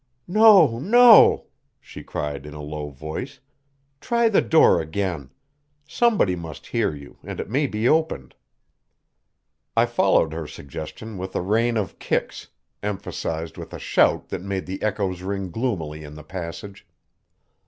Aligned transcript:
"No, 0.27 0.79
no," 0.79 1.45
she 1.79 2.01
cried 2.01 2.47
in 2.47 2.55
a 2.55 2.61
low 2.63 2.89
voice. 2.89 3.39
"Try 3.99 4.29
the 4.29 4.41
door 4.41 4.81
again. 4.81 5.29
Somebody 5.87 6.35
must 6.35 6.65
hear 6.65 6.95
you, 6.95 7.19
and 7.23 7.39
it 7.39 7.51
may 7.51 7.67
be 7.67 7.87
opened." 7.87 8.33
I 9.77 9.85
followed 9.85 10.33
her 10.33 10.47
suggestion 10.47 11.19
with 11.19 11.35
a 11.35 11.41
rain 11.43 11.77
of 11.77 11.99
kicks, 11.99 12.47
emphasized 12.81 13.59
with 13.59 13.73
a 13.75 13.77
shout 13.79 14.29
that 14.29 14.41
made 14.41 14.65
the 14.65 14.81
echoes 14.81 15.21
ring 15.21 15.51
gloomily 15.51 16.03
in 16.03 16.15
the 16.15 16.23
passage. 16.23 16.87